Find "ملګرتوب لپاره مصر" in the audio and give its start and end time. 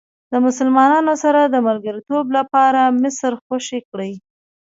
1.67-3.31